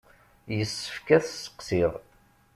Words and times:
Yessefk 0.57 1.07
ad 1.15 1.23
t-sseqsiɣ. 1.23 1.91